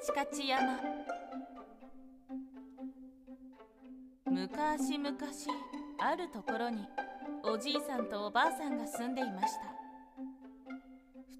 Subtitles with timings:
[0.00, 0.78] チカチ山。
[4.26, 5.16] 昔々
[5.98, 6.86] あるところに
[7.42, 9.54] おじいさんとおばあさんが住んでいまし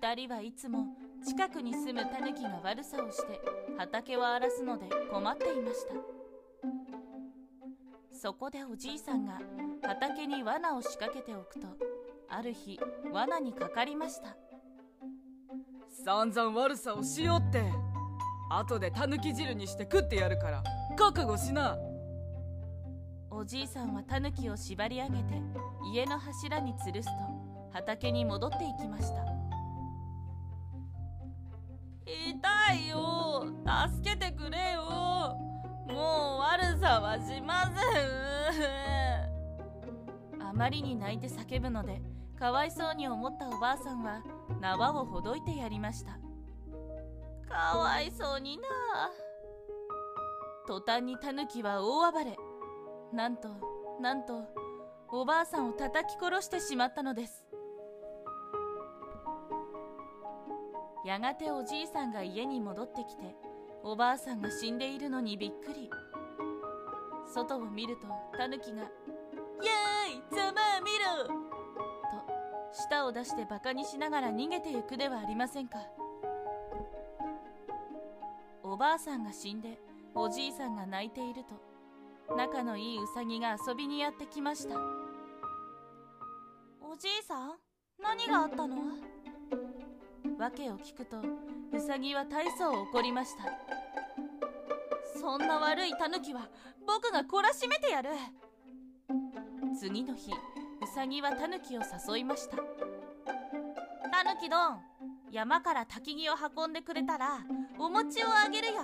[0.00, 0.08] た。
[0.08, 0.86] 2人はいつも
[1.24, 3.40] 近くに住むタヌキが悪さをして
[3.76, 5.94] 畑を荒らすので困っていました。
[8.12, 9.38] そこでおじいさんが
[9.82, 11.68] 畑に罠を仕掛けておくと
[12.28, 12.80] ある日
[13.12, 14.36] 罠にかかりました。
[16.04, 17.87] 散々悪さをしようって。
[18.50, 20.62] 後でタヌキ汁にして食ってやるから。
[20.96, 21.76] 覚悟しな。
[23.30, 25.42] おじいさんはタヌキを縛り上げて
[25.92, 27.12] 家の柱に吊るすと
[27.72, 29.24] 畑に戻っていきました。
[32.06, 33.44] 痛いよ。
[33.92, 35.36] 助けてくれよ。
[35.88, 37.70] もう悪さはしませ
[40.40, 40.42] ん。
[40.42, 42.00] あまりに泣いて叫ぶので
[42.38, 44.22] かわいそうに思ったおばあさんは
[44.60, 46.18] 縄をほどいてやりました。
[47.48, 48.62] かわいそうにな。
[50.66, 52.36] 途端にタヌキは大暴れ。
[53.12, 53.48] なんと
[54.00, 54.44] なんと
[55.10, 57.44] おばあさんを叩き殺してしまったのです。
[61.04, 63.34] やがておじいさんが家に戻ってきて
[63.82, 65.90] おばあさんが死んでいるのにびっくり。
[67.32, 68.06] 外を見ると
[68.36, 75.78] タヌキが「やーいざまあ見ろ!」と舌を出してバカにしながら逃げてゆくではありませんか。
[78.78, 79.78] ばあさんが死んで
[80.14, 81.42] おじいさんが泣いている
[82.28, 84.76] と仲のいいウサギが遊びにやってきました。
[86.80, 87.52] おじいさん
[88.00, 88.76] 何があったの？
[90.38, 91.16] 訳を聞くと
[91.72, 93.44] ウサギは大層怒りました。
[95.18, 96.48] そんな悪いタヌキは
[96.86, 98.10] 僕が懲らしめてやる。
[99.78, 100.34] 次の日ウ
[100.94, 102.56] サギはタヌキを誘いました。
[102.56, 102.62] タ
[104.22, 104.80] ヌキどん
[105.30, 107.40] 山から焚き木を運んでくれたら
[107.78, 108.74] お餅をあげるよ。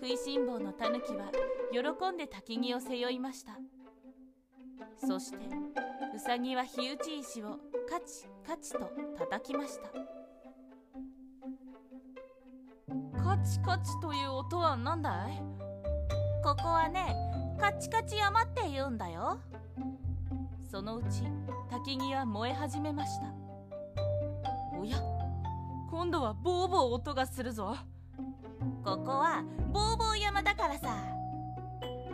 [0.00, 1.30] 食いしん坊のタヌキは
[1.72, 1.78] 喜
[2.12, 3.52] んで焚き木を背負いました。
[4.98, 5.38] そして
[6.14, 7.58] ウサギは火打ち石を
[7.88, 9.88] カチカチと叩きました。
[13.22, 15.42] カチカチという音は何だい？
[16.42, 17.14] ここはね
[17.60, 19.38] カチカチ山って言うんだよ。
[20.70, 21.22] そのうち
[21.70, 23.47] 焚き木は燃え始めました。
[24.78, 24.96] おや
[25.90, 27.74] 今度はボーボー音がするぞ。
[28.84, 30.96] ここはボーボー山だからさ。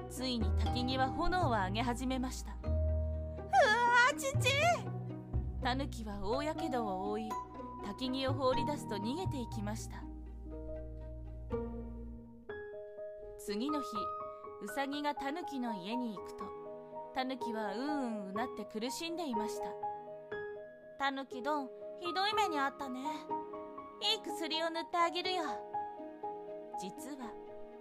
[0.09, 2.53] ついに焚き木は炎を上げ始めました。
[2.53, 4.51] うわーちち
[5.63, 7.29] タヌキは大やけどを負い
[7.85, 9.97] 焚き木を放り出すと逃げていきました。
[13.45, 13.87] 次の日
[14.63, 16.45] ウサギがタヌキの家に行くと
[17.15, 17.91] タヌキはうんう
[18.29, 19.65] んうなって苦しんでいました。
[20.99, 21.69] タヌキどん
[22.05, 23.01] ひどい目にあったね。
[24.03, 25.43] いい薬を塗ってあげるよ。
[26.79, 27.31] 実は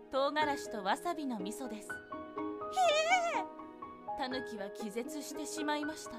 [0.10, 1.90] 唐辛子とわさびの味噌です。
[1.90, 1.92] へ
[3.40, 3.44] え。
[4.18, 6.12] タヌキは気絶してしまいました。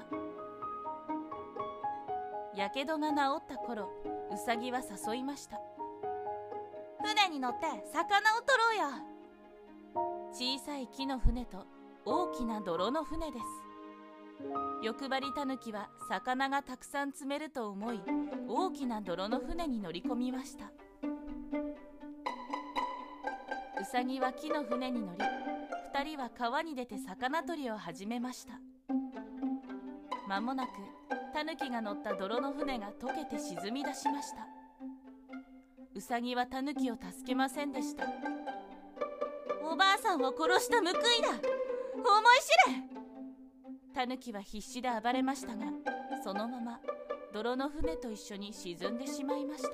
[2.55, 3.89] やけどが治った頃
[4.31, 5.59] ウサギは誘いました。
[7.03, 10.25] 船に乗って魚を取ろうよ。
[10.31, 11.65] 小さい木の船と
[12.05, 13.64] 大きな泥の船です。
[14.81, 18.01] 欲張りタヌキは魚がたくさん積めると思い
[18.47, 20.65] 大きな泥の船に乗り込みました。
[23.81, 25.23] ウサギは木の船に乗り
[25.93, 28.59] 2人は川に出て魚取りを始めました。
[30.27, 30.71] 間もなく
[31.33, 34.47] タヌキが乗った泥の船が溶けて沈み出しました。
[35.93, 38.05] ウサギはタヌキを助けませんでした。
[39.63, 40.99] おばあさんを殺した報いだ。
[41.29, 41.41] 思い
[42.41, 42.94] 知れ。
[43.95, 45.67] タヌキは必死で暴れましたが
[46.21, 46.79] そのまま
[47.33, 49.69] 泥の船と一緒に沈んでしまいました。